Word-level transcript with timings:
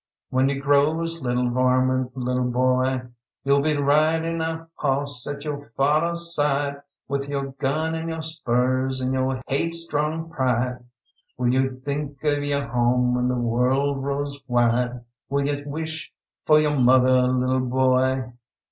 "When 0.31 0.49
y'u 0.49 0.59
grows, 0.59 1.21
little 1.21 1.51
varmint, 1.51 2.17
lillie 2.17 2.49
boy, 2.49 3.03
Y'u'll 3.43 3.61
be 3.61 3.77
ridin' 3.77 4.41
a 4.41 4.67
hawss 4.73 5.27
at 5.27 5.45
yo' 5.45 5.57
fatheh's 5.77 6.33
side, 6.33 6.81
With 7.07 7.29
you' 7.29 7.53
gun 7.59 7.93
and 7.93 8.09
yo' 8.09 8.21
spurs 8.21 8.99
and 8.99 9.13
yo' 9.13 9.31
haidstrong 9.47 10.31
pride: 10.31 10.83
Will 11.37 11.49
y'u 11.53 11.79
think 11.81 12.17
of 12.23 12.43
yo' 12.43 12.67
home 12.67 13.13
when 13.13 13.27
the 13.27 13.35
world 13.37 14.03
rolls 14.03 14.43
wide 14.47 15.01
Will 15.29 15.45
y'u 15.45 15.69
wish 15.69 16.11
fo' 16.47 16.57
yo' 16.57 16.79
motheh, 16.79 17.27
lillie 17.39 17.59
boy?" 17.69 18.31